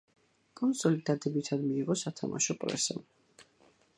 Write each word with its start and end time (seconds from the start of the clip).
კონსოლი 0.59 1.03
დადებითად 1.09 1.61
მიიღო 1.67 1.97
სათამაშო 2.03 2.57
პრესამ. 2.65 3.07